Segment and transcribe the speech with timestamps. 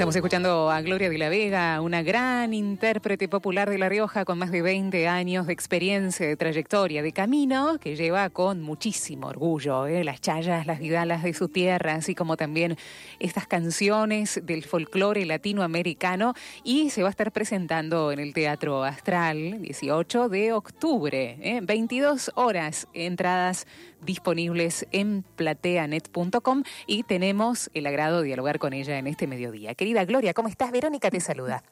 [0.00, 4.38] Estamos escuchando a Gloria de la Vega, una gran intérprete popular de La Rioja con
[4.38, 9.86] más de 20 años de experiencia, de trayectoria, de camino, que lleva con muchísimo orgullo
[9.86, 10.02] ¿eh?
[10.02, 12.78] las chayas, las vidalas de su tierra, así como también
[13.18, 16.32] estas canciones del folclore latinoamericano
[16.64, 21.60] y se va a estar presentando en el Teatro Astral 18 de octubre, ¿eh?
[21.62, 23.66] 22 horas, entradas
[24.02, 29.74] disponibles en plateanet.com y tenemos el agrado de dialogar con ella en este mediodía.
[29.74, 30.72] Querida Gloria, ¿cómo estás?
[30.72, 31.62] Verónica te saluda.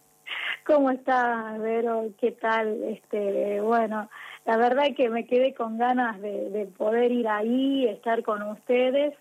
[0.69, 2.11] ¿Cómo estás, Vero?
[2.21, 2.83] ¿Qué tal?
[2.85, 4.11] Este, bueno,
[4.45, 9.15] la verdad es que me quedé con ganas de, poder ir ahí, estar con ustedes.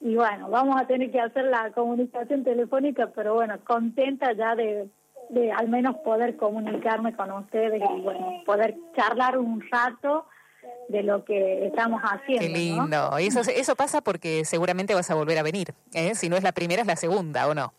[0.00, 4.88] Y bueno, vamos a tener que hacer la comunicación telefónica, pero bueno, contenta ya de,
[5.30, 10.26] de al menos poder comunicarme con ustedes y bueno, poder charlar un rato
[10.88, 12.46] de lo que estamos haciendo.
[12.46, 13.18] Qué lindo.
[13.18, 15.74] Eso, eso pasa porque seguramente vas a volver a venir.
[15.92, 16.14] ¿eh?
[16.14, 17.74] Si no es la primera, es la segunda, ¿o no?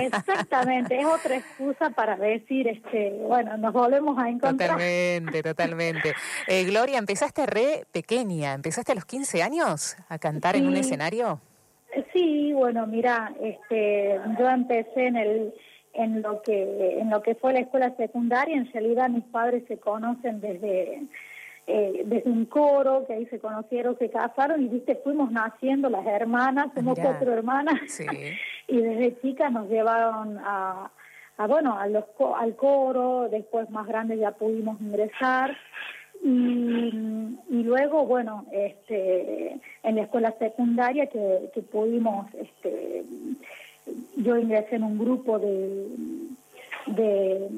[0.00, 0.98] Exactamente.
[0.98, 4.70] es otra excusa para decir, este, bueno, nos volvemos a encontrar.
[4.70, 6.14] Totalmente, totalmente.
[6.46, 8.54] Eh, Gloria, empezaste re pequeña.
[8.54, 11.40] ¿Empezaste a los 15 años a cantar en un escenario?
[12.12, 15.54] Sí, bueno, mira, este, yo empecé en el
[15.96, 18.56] en lo que en lo que fue la escuela secundaria.
[18.56, 21.02] En realidad mis padres se conocen desde
[21.66, 26.06] eh, desde un coro, que ahí se conocieron, se casaron y viste, fuimos naciendo las
[26.06, 27.80] hermanas, somos cuatro hermanas,
[28.68, 30.90] y desde chicas nos llevaron a,
[31.38, 32.04] a bueno, a los,
[32.36, 35.56] al coro, después más grandes ya pudimos ingresar.
[36.22, 36.90] Y,
[37.50, 43.04] y, luego, bueno, este, en la escuela secundaria que, que pudimos, este,
[44.16, 45.86] yo ingresé en un grupo de,
[46.86, 47.48] de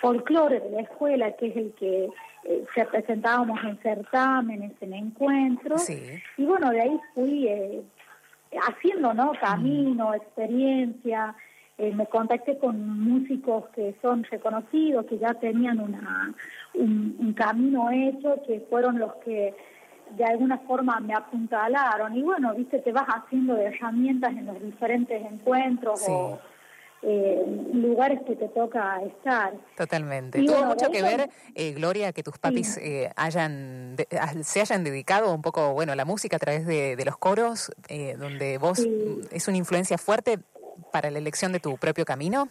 [0.00, 2.08] folclore de la escuela, que es el que
[2.48, 7.82] eh, se presentábamos en certámenes, en encuentros, y bueno, de ahí fui eh,
[8.68, 9.32] haciendo, ¿no?
[9.40, 11.34] Camino, experiencia,
[11.76, 16.32] eh, me contacté con músicos que son reconocidos, que ya tenían una,
[16.74, 19.52] un, camino hecho, que fueron los que
[20.16, 24.62] de alguna forma me apuntalaron, y bueno, viste, te vas haciendo de herramientas en los
[24.62, 26.38] diferentes encuentros o
[27.08, 29.54] eh, lugares que te toca estar.
[29.76, 30.42] Totalmente.
[30.42, 33.94] Tuvo mucho que ver, eh, Gloria, que tus papis eh, hayan
[34.42, 38.16] se hayan dedicado un poco bueno a la música a través de, los coros, eh,
[38.18, 38.84] donde vos
[39.30, 40.38] es una influencia fuerte
[40.90, 42.48] para la elección de tu propio camino.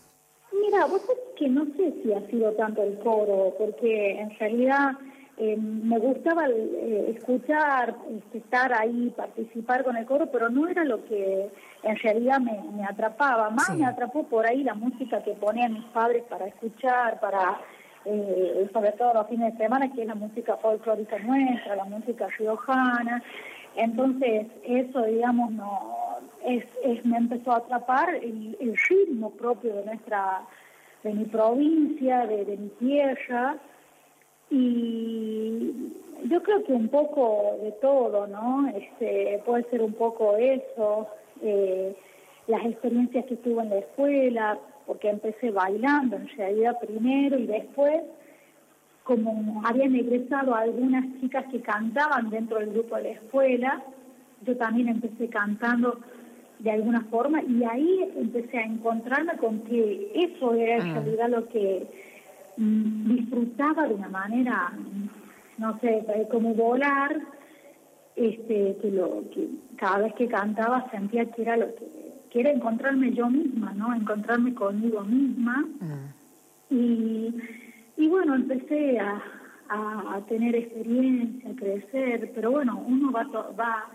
[0.53, 4.91] Mira, vos sabés que no sé si ha sido tanto el coro, porque en realidad
[5.37, 10.85] eh, me gustaba eh, escuchar, este, estar ahí, participar con el coro, pero no era
[10.85, 11.51] lo que
[11.83, 13.49] en realidad me, atrapaba.
[13.49, 17.59] Más me atrapó por ahí la música que ponían mis padres para escuchar, para
[18.05, 22.27] eh, sobre todo los fines de semana, que es la música folclórica nuestra, la música
[22.37, 23.21] riojana.
[23.75, 26.63] Entonces, eso, digamos, no es,
[27.03, 28.55] me empezó a atrapar el,
[28.89, 30.43] ritmo propio de nuestra,
[31.03, 33.57] de mi provincia, de, de mi tierra
[34.49, 35.93] y
[36.25, 38.67] yo creo que un poco de todo, ¿no?
[38.69, 41.07] Este, puede ser un poco eso,
[41.41, 41.95] eh,
[42.47, 48.03] las experiencias que tuve en la escuela, porque empecé bailando en realidad primero y después,
[49.03, 53.83] como habían egresado algunas chicas que cantaban dentro del grupo de la escuela,
[54.45, 55.99] yo también empecé cantando
[56.59, 60.93] de alguna forma y ahí empecé a encontrarme con que eso era en ah.
[61.01, 62.14] realidad lo que Mm,
[62.57, 64.71] disfrutaba de una manera,
[65.57, 67.19] no sé, como volar,
[68.15, 72.51] este, que lo que cada vez que cantaba sentía que era lo que, que era
[72.51, 73.93] encontrarme yo misma, ¿no?
[73.93, 75.65] Encontrarme conmigo misma.
[75.79, 76.73] Mm.
[76.73, 77.35] Y,
[77.97, 79.21] y bueno, empecé a,
[79.69, 83.23] a, tener experiencia, a crecer, pero bueno, uno va,
[83.59, 83.89] va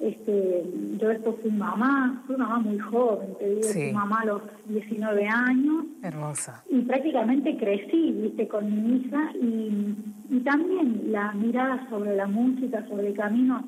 [0.00, 0.64] este,
[0.98, 5.26] yo después fui mamá, fui mamá muy joven, te digo, fui mamá a los 19
[5.26, 5.86] años.
[6.02, 6.64] Hermosa.
[6.68, 9.94] Y prácticamente crecí, viste, con mi hija y,
[10.30, 13.64] y también la mirada sobre la música, sobre el camino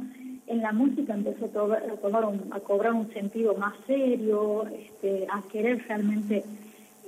[0.47, 1.49] en la música empezó a,
[1.97, 6.45] tomar a cobrar un sentido más serio, este, a querer realmente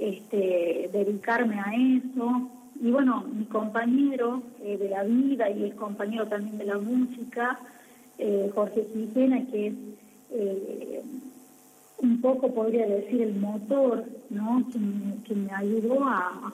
[0.00, 2.50] este, dedicarme a eso.
[2.80, 7.58] Y bueno, mi compañero eh, de la vida y el compañero también de la música,
[8.18, 9.74] eh, Jorge Quintena, que es
[10.30, 11.02] eh,
[11.98, 14.64] un poco, podría decir, el motor, ¿no?
[14.72, 16.52] Que, me ayudó a,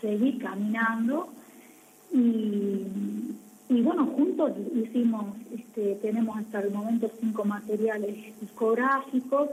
[0.00, 1.28] seguir caminando.
[2.12, 2.86] Y,
[3.82, 9.50] bueno, juntos hicimos, este, tenemos hasta el momento cinco materiales discográficos.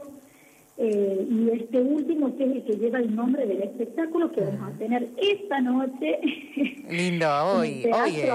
[0.78, 4.74] Eh, y este último que es el que lleva el nombre del espectáculo que vamos
[4.74, 6.20] a tener esta noche.
[6.90, 8.30] Lindo, hoy, hoy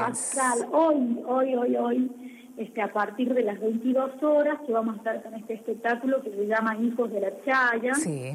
[0.70, 2.10] Hoy, hoy, hoy, hoy
[2.56, 6.30] este, a partir de las 22 horas que vamos a estar con este espectáculo que
[6.30, 7.94] se llama Hijos de la Chaya.
[7.94, 8.32] Sí.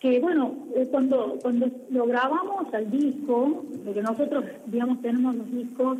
[0.00, 5.98] que bueno, eh, cuando, cuando lo grabamos al disco, porque nosotros, digamos, tenemos los discos,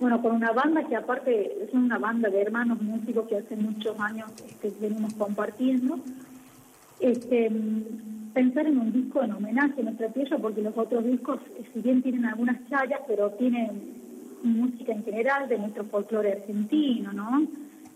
[0.00, 3.98] bueno, con una banda que aparte es una banda de hermanos músicos que hace muchos
[4.00, 5.98] años este, venimos compartiendo,
[7.00, 7.50] este,
[8.34, 11.38] pensar en un disco en homenaje a nuestra tierra, porque los otros discos,
[11.72, 14.07] si bien tienen algunas chayas, pero tienen
[14.42, 17.46] música en general de nuestro folclore argentino, ¿no?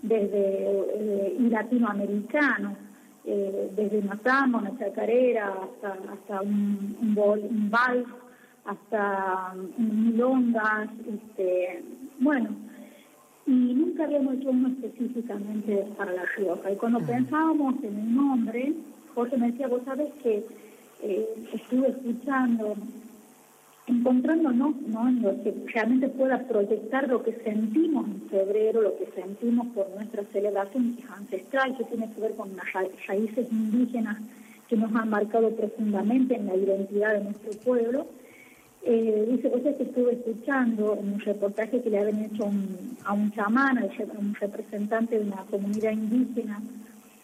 [0.03, 2.77] Desde eh, y latinoamericano,
[3.25, 4.19] eh, desde una
[4.59, 8.09] una chacarera, hasta, hasta un, un, vals,
[8.65, 11.85] hasta un milongas, este,
[12.19, 12.51] bueno,
[13.47, 16.71] y nunca habíamos hecho uno específicamente para La Rioja.
[16.71, 18.73] Y cuando pensábamos en el nombre,
[19.15, 20.45] Jorge me decía, vos sabés que
[21.03, 22.75] eh, estuve escuchando,
[23.87, 25.09] encontrándonos ¿no?
[25.09, 29.89] en lo que realmente pueda proyectar lo que sentimos en febrero, lo que sentimos por
[29.91, 32.67] nuestra celebración ancestral, que tiene que ver con las
[33.07, 34.19] raíces indígenas
[34.69, 38.07] que nos han marcado profundamente en la identidad de nuestro pueblo.
[38.85, 42.51] Eh, dice, pues que estuve escuchando en un reportaje que le habían hecho
[43.05, 43.85] a un chamán, a
[44.19, 46.61] un representante de una comunidad indígena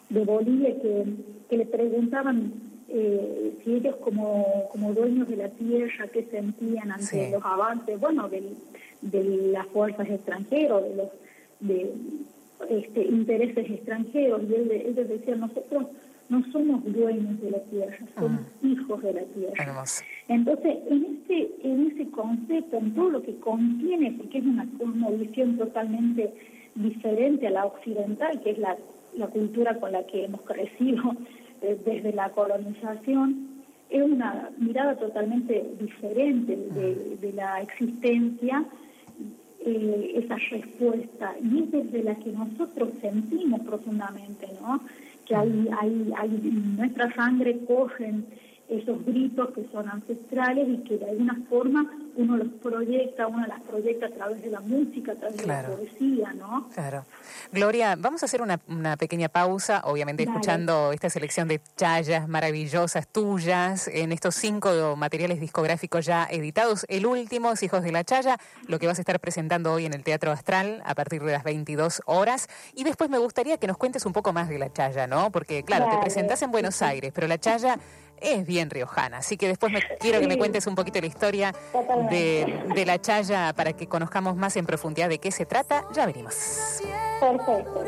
[0.08, 6.24] de Bolivia, que le preguntaban eh, si ellos como, como dueños de la tierra, qué
[6.24, 8.42] sentían ante los avances, bueno, de,
[9.52, 11.08] las fuerzas extranjeras, de los
[11.60, 11.92] de,
[12.70, 14.42] este, intereses extranjeros.
[14.48, 15.86] Y ellos decían, nosotros
[16.30, 18.66] no somos dueños de la tierra, somos ah.
[18.66, 19.84] hijos de la tierra.
[20.28, 25.10] Entonces, en este, en ese concepto, en todo lo que contiene, porque es una, una
[25.10, 26.32] visión totalmente
[26.74, 28.76] diferente a la occidental, que es la,
[29.14, 31.02] la cultura con la que hemos crecido
[31.60, 33.48] desde la colonización,
[33.90, 38.64] es una mirada totalmente diferente de, la existencia,
[39.64, 44.80] eh, esa respuesta, y es desde la que nosotros sentimos profundamente, ¿no?
[45.26, 46.28] Que hay, hay, hay
[46.76, 48.26] nuestra sangre corren
[48.68, 53.60] esos gritos que son ancestrales y que de alguna forma uno los proyecta, uno las
[53.60, 56.68] proyecta a través de la música, a través de la poesía, ¿no?
[56.74, 57.04] Claro.
[57.52, 58.58] Gloria, vamos a hacer una,
[58.96, 66.06] pequeña pausa, obviamente escuchando esta selección de chayas maravillosas tuyas en estos cinco materiales discográficos
[66.06, 66.84] ya editados.
[66.88, 68.36] El último es Hijos de la Chaya,
[68.66, 71.44] lo que vas a estar presentando hoy en el Teatro Astral a partir de las
[71.44, 72.48] 22 horas.
[72.74, 75.30] Y después me gustaría que nos cuentes un poco más de la Chaya, ¿no?
[75.30, 77.78] Porque, claro, te presentás en Buenos Aires, pero la Chaya
[78.20, 79.18] es bien riojana.
[79.18, 81.54] Así que después me, quiero que me cuentes un poquito la historia
[82.10, 85.84] de, de, la Chaya para que conozcamos más en profundidad de qué se trata.
[85.92, 86.34] Ya venimos.
[87.20, 87.84] Perfecto.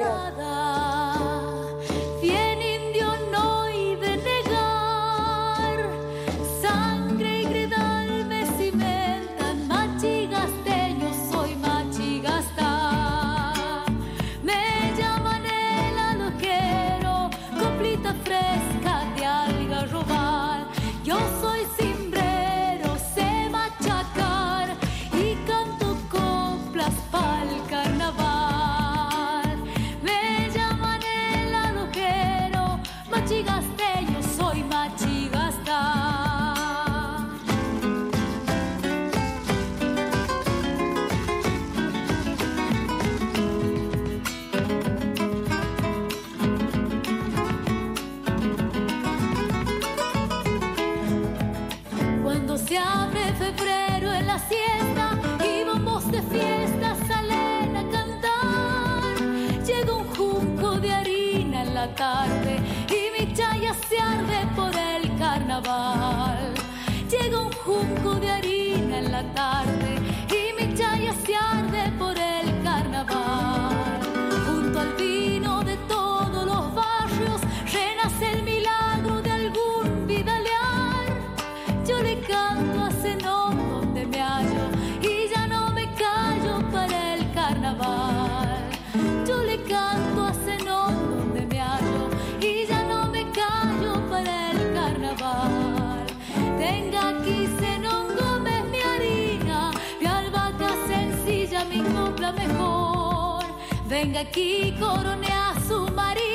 [103.91, 106.30] Venga aquí, corone a su María,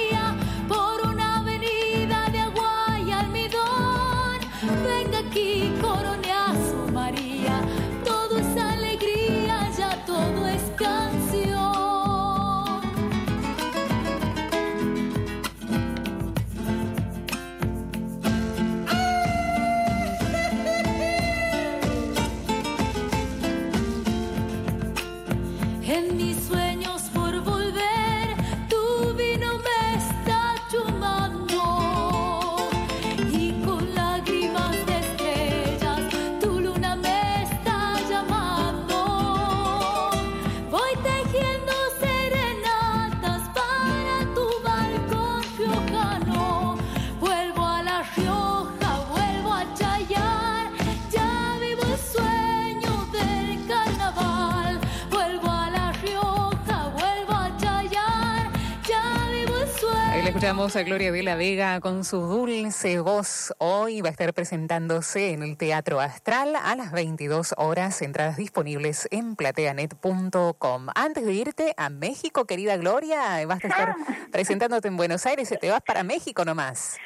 [60.46, 63.52] escuchamos a Gloria de la Vega con su dulce voz.
[63.58, 68.00] Hoy va a estar presentándose en el Teatro Astral a las 22 horas.
[68.04, 70.88] Entradas disponibles en plateanet.com.
[70.94, 74.16] Antes de irte a México, querida Gloria, vas a estar ah.
[74.32, 77.00] presentándote en Buenos Aires y te vas para México nomás.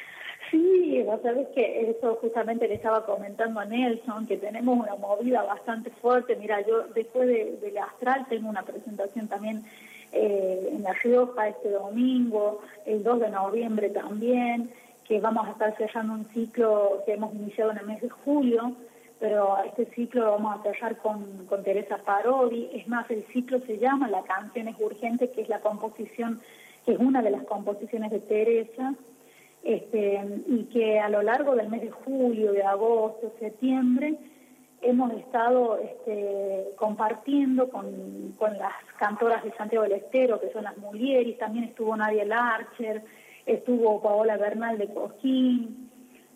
[0.50, 5.44] Sí, vos sabés que eso justamente le estaba comentando a Nelson, que tenemos una movida
[5.44, 6.36] bastante fuerte.
[6.36, 9.64] Mira, yo después de, del Astral tengo una presentación también
[10.12, 14.70] eh, en La Rioja este domingo, el 2 de noviembre también,
[15.04, 18.72] que vamos a estar cerrando un ciclo que hemos iniciado en el mes de julio,
[19.18, 22.70] pero este ciclo lo vamos a cerrar con, con Teresa Parodi.
[22.72, 26.40] Es más, el ciclo se llama La canción es urgente, que es la composición,
[26.84, 28.94] que es una de las composiciones de Teresa,
[29.62, 34.14] este, y que a lo largo del mes de julio, de agosto, septiembre,
[34.82, 41.38] hemos estado este, compartiendo con, las cantoras de Santiago del Estero, que son las Mulieris,
[41.38, 43.02] también estuvo Nadia Larcher,
[43.46, 45.90] estuvo Paola Bernal de Coquín,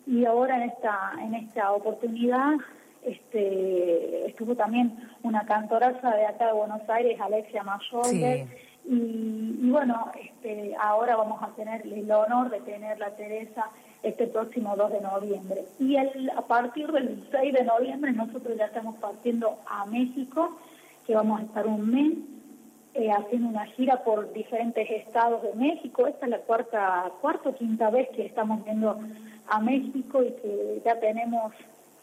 [0.07, 2.53] y ahora en esta, en esta oportunidad
[3.01, 8.05] este, estuvo también una cantoraza de acá de Buenos Aires, Alexia Mayor,
[8.87, 13.71] y, bueno, este, ahora vamos a tener el honor de tener la Teresa
[14.05, 15.65] este próximo 2 de noviembre.
[15.79, 20.57] Y a partir del 6 de noviembre nosotros ya estamos partiendo a México,
[21.07, 22.13] que vamos a estar un mes
[22.93, 26.07] eh, haciendo una gira por diferentes estados de México.
[26.07, 28.99] Esta es la cuarta, cuarta o quinta vez que estamos viendo
[29.47, 31.53] a México y que ya tenemos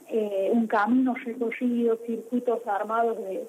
[0.08, 3.46] eh, un camino recorrido, circuitos armados de,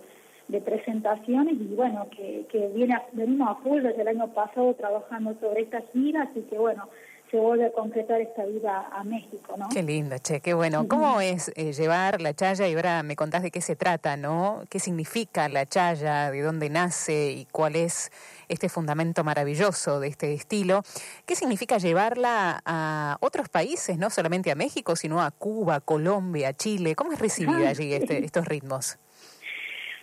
[0.61, 5.61] presentaciones y bueno, que, que viene venimos a full desde el año pasado trabajando sobre
[5.61, 6.89] esta gira, así que bueno,
[7.33, 9.67] se vuelve a concretar esta vida a México, ¿no?
[9.73, 10.87] Qué lindo, che, qué bueno.
[10.87, 12.67] ¿Cómo es eh, llevar la chaya?
[12.67, 14.61] Y ahora me contás de qué se trata, ¿no?
[14.69, 16.29] ¿Qué significa la chaya?
[16.29, 17.31] ¿De dónde nace?
[17.31, 18.11] ¿Y cuál es
[18.49, 20.83] este fundamento maravilloso de este estilo?
[21.25, 26.93] ¿Qué significa llevarla a otros países, no solamente a México, sino a Cuba, Colombia, Chile?
[26.93, 28.99] ¿Cómo es recibida allí este, estos ritmos?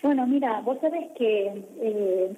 [0.02, 1.64] Bueno, mira, vos sabés que...
[1.80, 2.32] Eh,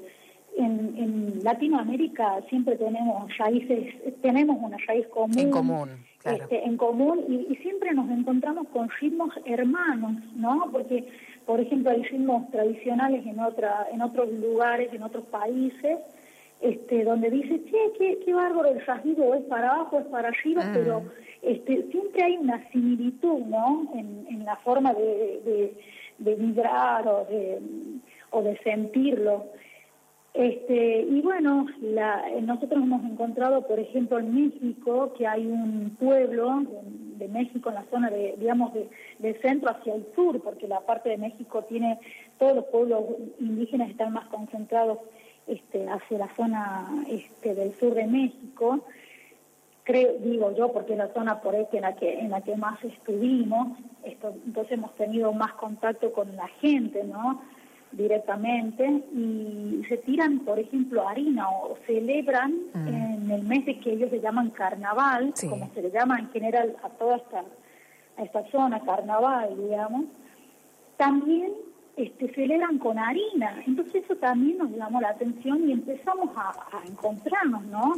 [0.56, 5.38] en, Latinoamérica siempre tenemos raíces, tenemos una raíz común.
[5.38, 5.88] En común.
[6.18, 6.44] Claro.
[6.44, 10.68] Este, en común y, siempre nos encontramos con ritmos hermanos, ¿no?
[10.70, 11.08] Porque,
[11.46, 15.98] por ejemplo, hay ritmos tradicionales en otra, en otros lugares, en otros países,
[16.60, 20.64] este, donde dice, che, qué, qué bárbaro el rasguido, es para abajo, es para arriba,
[20.64, 20.72] mm.
[20.72, 21.02] pero
[21.42, 23.90] este, siempre hay una similitud, ¿no?
[23.94, 25.74] En, en la forma de, de,
[26.18, 27.58] de vibrar o de,
[28.30, 29.46] o de sentirlo.
[30.34, 36.62] Este, y bueno, la, nosotros hemos encontrado, por ejemplo, en México, que hay un pueblo
[37.18, 41.10] de, México en la zona de, digamos, de, centro hacia el sur, porque la parte
[41.10, 41.98] de México tiene,
[42.38, 43.04] todos los pueblos
[43.40, 44.98] indígenas están más concentrados
[45.46, 48.80] este, hacia la zona este, del sur de México.
[49.84, 52.56] Creo, digo yo, porque es la zona por ahí en la que, en la que
[52.56, 57.42] más estuvimos, entonces hemos tenido más contacto con la gente, ¿no?
[57.92, 58.84] Directamente
[59.14, 62.88] y se tiran, por ejemplo, harina o celebran mm.
[62.88, 66.76] en el mes de que ellos le llaman carnaval, como se le llama en general
[66.82, 67.44] a toda esta,
[68.16, 70.06] a esta zona, carnaval, digamos,
[70.96, 71.52] también
[71.96, 73.62] este, celebran con harina.
[73.66, 76.52] Entonces eso también nos llamó la atención y empezamos a,
[76.86, 77.92] encontrarnos, ¿no?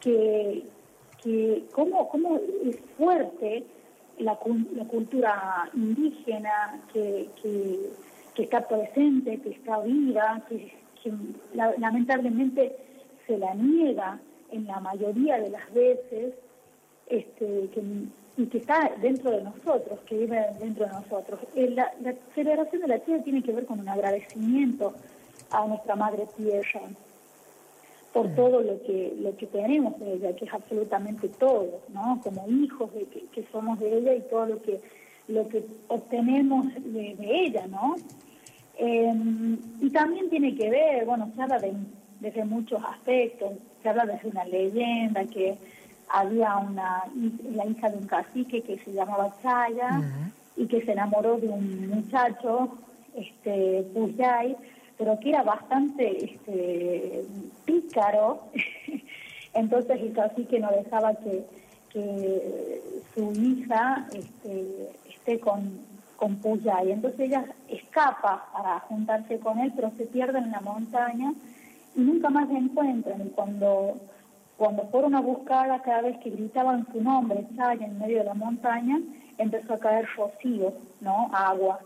[0.00, 0.64] Que,
[1.22, 3.64] que cómo, cómo es fuerte
[4.18, 4.38] la,
[4.74, 7.90] la cultura indígena, que, que
[8.40, 10.72] que está presente, que está viva, que,
[11.54, 12.74] lamentablemente
[13.26, 14.18] se la niega
[14.50, 16.34] en la mayoría de las veces,
[17.06, 17.68] este,
[18.38, 21.40] y que está dentro de nosotros, que vive dentro de nosotros.
[21.54, 21.92] La,
[22.34, 24.94] celebración de la tierra tiene que ver con un agradecimiento
[25.50, 26.80] a nuestra madre tierra
[28.14, 28.34] por mm.
[28.36, 32.20] todo lo que lo que tenemos de ella, que es absolutamente todo, ¿no?
[32.22, 34.80] Como hijos de que, somos de ella y todo lo que
[35.28, 37.94] lo que obtenemos de, de ella, ¿no?
[38.82, 41.74] Em, y también tiene que ver, bueno, se habla de,
[42.18, 45.58] desde muchos aspectos, se habla desde una leyenda que
[46.08, 47.04] había una
[47.52, 50.00] la hija de un cacique que se llamaba Chaya
[50.56, 52.78] y que se enamoró de un muchacho,
[53.14, 54.56] este, Puyay,
[54.96, 57.22] pero que era bastante este,
[57.66, 58.44] pícaro,
[59.52, 61.44] entonces el cacique no dejaba que,
[61.92, 62.80] que
[63.14, 65.89] su hija este, esté con
[66.20, 70.60] con Puya y entonces ella escapa para juntarse con él, pero se pierde en la
[70.60, 71.32] montaña
[71.96, 73.26] y nunca más se encuentran.
[73.26, 73.96] Y cuando,
[74.58, 78.34] cuando fueron a buscarla, cada vez que gritaban su nombre, Chaya, en medio de la
[78.34, 79.00] montaña,
[79.38, 81.30] empezó a caer rocío, ¿no?
[81.32, 81.80] Agua.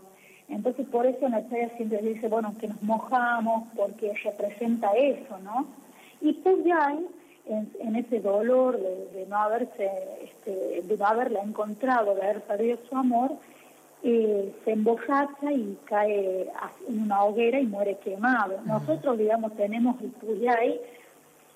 [0.49, 5.65] Entonces por eso la Chaya siempre dice, bueno, que nos mojamos porque representa eso, ¿no?
[6.19, 7.07] Y Puyay
[7.47, 9.89] en, ese dolor de, no haberse,
[10.21, 13.31] este, de no haberla encontrado, de haber perdido su amor,
[14.03, 16.49] eh, se embojacha y cae
[16.87, 18.59] en una hoguera y muere quemado.
[18.65, 20.79] Nosotros, digamos, tenemos el Puyay,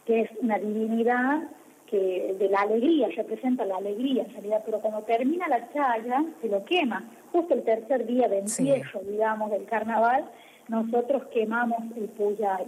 [0.05, 1.49] que es una divinidad
[1.87, 6.47] que de la alegría, representa la alegría en realidad, pero cuando termina la chaya, se
[6.47, 7.03] lo quema.
[7.31, 10.25] Justo el tercer día de empiezo, digamos, del carnaval,
[10.67, 12.65] nosotros quemamos el Puyay.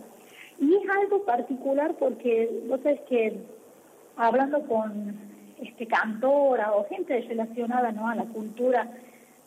[0.59, 3.35] Y es algo particular porque vos sabés que
[4.15, 5.15] hablando con
[5.61, 8.07] este cantora o gente relacionada ¿no?
[8.07, 8.87] a la cultura,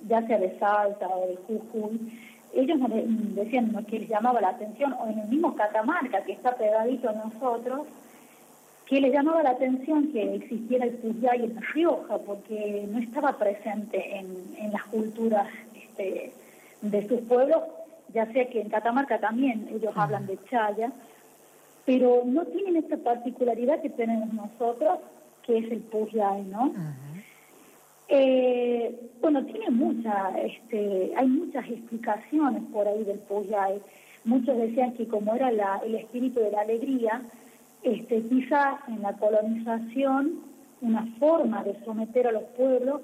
[0.06, 2.20] ya sea de Salta o de Jujuy,
[2.54, 2.90] ellos nos
[3.34, 7.12] decían que les llamaba la atención, o en el mismo Catamarca, que está pegadito a
[7.12, 7.86] nosotros,
[8.86, 14.18] que les llamaba la atención que existiera el Puyay en Rioja, porque no estaba presente
[14.18, 16.32] en, en las culturas este,
[16.82, 17.62] de sus pueblos
[18.14, 20.92] ya sea que en Catamarca también ellos hablan de chaya,
[21.84, 25.00] pero no tienen esta particularidad que tenemos nosotros,
[25.42, 26.72] que es el Puyay, ¿no?
[28.08, 33.80] Eh, bueno, tiene mucha, este, hay muchas explicaciones por ahí del Puyay.
[34.24, 37.22] Muchos decían que como era la, el espíritu de la alegría,
[37.82, 40.40] este, quizás en la colonización
[40.80, 43.00] una forma de someter a los pueblos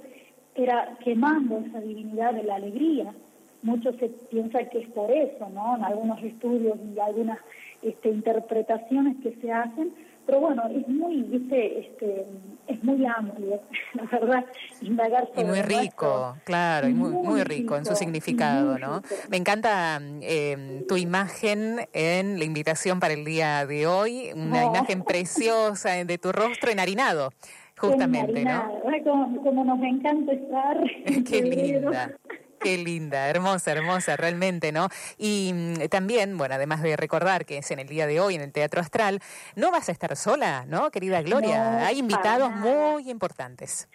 [0.55, 3.15] era quemando esa divinidad de la alegría
[3.63, 5.77] mucho se piensa que es por eso, ¿no?
[5.77, 7.39] En algunos estudios y algunas
[7.83, 9.93] este, interpretaciones que se hacen,
[10.31, 11.81] pero bueno, es muy, ¿viste?
[11.81, 12.25] Este,
[12.69, 13.61] es muy amplio,
[13.95, 14.45] la verdad,
[14.81, 19.03] indagar Y muy rico, claro, y muy, muy, rico, en su significado, ¿no?
[19.29, 25.03] Me encanta eh, tu imagen en la invitación para el día de hoy, una imagen
[25.03, 27.31] preciosa de tu rostro enharinado
[27.77, 28.71] justamente, ¿no?
[29.03, 30.79] Como, como, nos encanta estar.
[31.29, 32.13] Qué linda.
[32.61, 34.89] Qué linda, hermosa, hermosa, realmente, ¿no?
[35.17, 38.43] Y mm, también, bueno, además de recordar que es en el día de hoy en
[38.43, 39.21] el Teatro Astral,
[39.57, 41.87] no vas a estar sola, ¿no, querida Gloria?
[41.87, 43.89] Hay invitados muy importantes.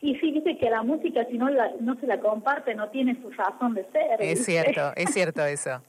[0.00, 1.48] Y sí, dice que la música, si no,
[1.80, 4.20] no se la comparte, no tiene su razón de ser.
[4.20, 5.82] Es cierto, es cierto eso.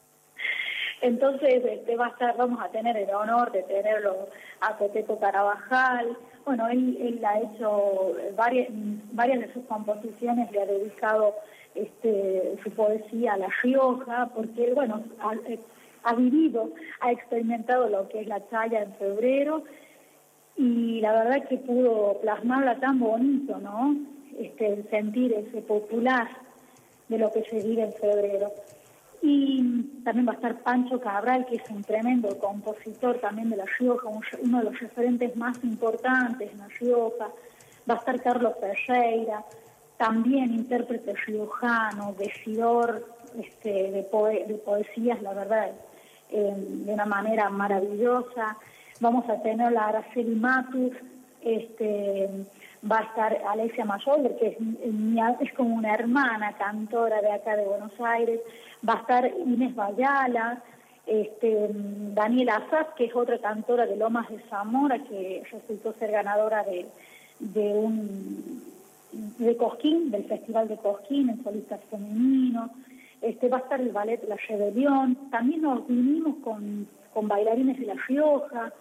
[1.01, 4.29] Entonces, este, va a estar, vamos a tener el honor de tenerlo
[4.61, 6.17] a Coteto Carabajal.
[6.45, 8.69] Bueno, él, él ha hecho varias,
[9.11, 11.35] varias de sus composiciones, le ha dedicado
[11.75, 15.03] este, su poesía La Rioja, porque bueno,
[15.47, 15.59] eh,
[16.03, 16.69] ha, vivido,
[17.01, 19.63] ha experimentado lo que es la chaya en febrero
[20.55, 23.95] y la verdad que pudo plasmarla tan bonito, ¿no?
[24.37, 26.27] Este, sentir ese popular
[27.07, 28.51] de lo que se vive en febrero.
[29.21, 33.65] Y también va a estar Pancho Cabral, que es un tremendo compositor también de La
[33.79, 34.09] Rioja,
[34.41, 37.29] uno de los referentes más importantes en La Rioja.
[37.89, 39.45] Va a estar Carlos Ferreira,
[39.97, 43.05] también intérprete riojano, decidor
[43.39, 44.07] este, de,
[44.47, 45.71] de poesías, la verdad,
[46.31, 48.57] de una manera maravillosa.
[48.99, 50.93] Vamos a tener la Araceli Matus,
[51.41, 52.29] este,
[52.89, 54.57] va a estar Alexia Mayover, que es,
[55.41, 58.39] es como una hermana cantora de acá de Buenos Aires,
[58.87, 60.61] va a estar Inés Bayala,
[61.05, 66.63] este, Daniela Azaz, que es otra cantora de Lomas de Zamora, que resultó ser ganadora
[66.63, 66.87] de,
[67.39, 68.72] de un
[69.13, 72.71] de Cosquín, del Festival de Cosquín, en solistas femeninos.
[73.21, 75.29] Este, va a estar el ballet La Rebelión.
[75.31, 78.73] También nos vinimos con, con bailarines de La Rioja.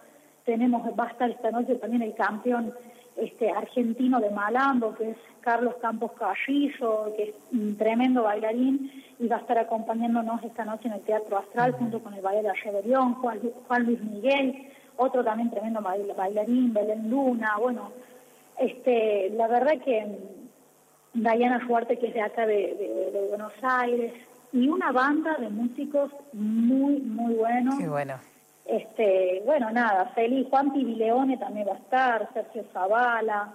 [0.45, 2.73] Tenemos, va a estar esta noche también el campeón
[3.15, 9.27] este, argentino de Malambo, que es Carlos Campos Carrizo, que es un tremendo bailarín, y
[9.27, 12.53] va a estar acompañándonos esta noche en el Teatro Astral junto con el ballet La
[12.53, 14.67] Rebelión, Juan, Juan Luis Miguel,
[14.97, 17.91] otro también tremendo bailarín, Belén Luna, bueno,
[18.57, 20.17] este, la verdad que
[21.13, 24.13] Diana Fuerte, que es de acá de, Buenos Aires,
[24.51, 27.75] y una banda de músicos muy, muy buenos.
[27.77, 28.19] Qué bueno.
[28.65, 30.47] Este, bueno, nada, feliz.
[30.49, 33.53] Juan Pibileone también va a estar, Sergio Zavala.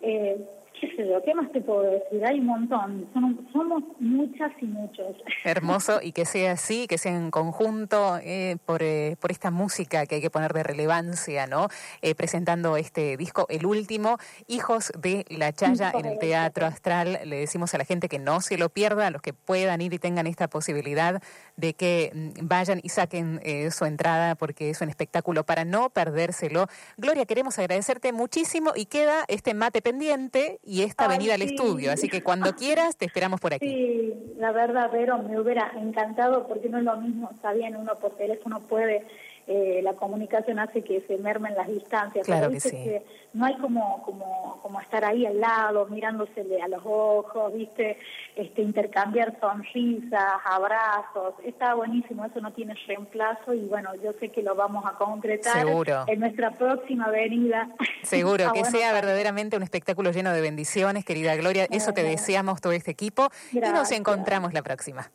[0.00, 0.44] Eh,
[0.82, 2.26] qué sé yo, ¿qué más te puedo decir?
[2.26, 3.08] Hay un montón,
[3.52, 5.14] somos muchas y muchos.
[5.44, 10.06] Hermoso y que sea así, que sea en conjunto eh, por, eh, por esta música
[10.06, 11.68] que hay que poner de relevancia, ¿no?
[12.00, 14.18] Eh, presentando este disco, el último,
[14.48, 17.20] Hijos de la Chaya en el Teatro Astral.
[17.26, 19.94] Le decimos a la gente que no se lo pierda, a los que puedan ir
[19.94, 21.22] y tengan esta posibilidad
[21.56, 23.40] de que mm, vayan y saquen
[23.70, 26.66] su entrada porque es un espectáculo para no perdérselo.
[26.96, 31.92] Gloria, queremos agradecerte muchísimo y queda este mate pendiente esta venida al estudio.
[31.92, 33.68] Así que cuando quieras, te esperamos por aquí.
[33.68, 37.96] Sí, la verdad, pero me hubiera encantado porque no es lo mismo, está bien, uno
[37.96, 39.04] por teléfono puede
[39.46, 42.24] eh, la comunicación hace que se mermen las distancias.
[42.24, 42.92] Claro que sí.
[43.32, 47.98] no hay como, como, como estar ahí al lado, mirándosele a los ojos, ¿viste?
[48.36, 51.34] Este, intercambiar sonrisas, abrazos.
[51.44, 55.66] Está buenísimo, eso no tiene reemplazo y bueno, yo sé que lo vamos a concretar
[56.06, 57.68] en nuestra próxima venida.
[58.02, 61.66] Seguro, que sea verdaderamente un espectáculo lleno de bendiciones, querida Gloria.
[61.70, 65.10] Eso te deseamos todo este equipo y nos encontramos la próxima.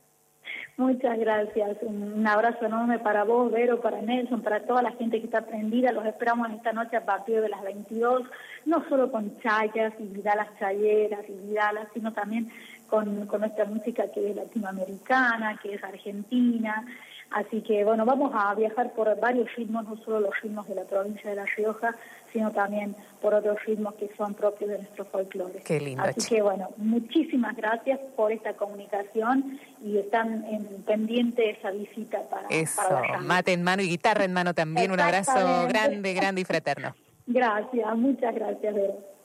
[0.77, 1.77] Muchas gracias.
[1.81, 5.91] Un abrazo enorme para vos, Vero, para Nelson, para toda la gente que está prendida.
[5.91, 8.21] Los esperamos esta noche a partir de las 22,
[8.65, 12.51] no solo con chayas y vidalas chayeras y vidalas, sino también
[12.87, 16.85] con, con nuestra música que es latinoamericana, que es argentina.
[17.31, 20.83] Así que, bueno, vamos a viajar por varios ritmos, no solo los ritmos de la
[20.83, 21.95] provincia de La Rioja,
[22.31, 25.59] sino también por otros ritmos que son propios de nuestro folclore.
[25.65, 26.03] Qué lindo.
[26.03, 32.47] Así que bueno, muchísimas gracias por esta comunicación y están en pendiente esa visita para,
[32.49, 32.81] Eso,
[33.21, 34.91] mate en mano y guitarra en mano también.
[34.91, 36.95] Un abrazo grande, grande y fraterno.
[37.29, 39.16] Gracias, muchas gracias, Vero.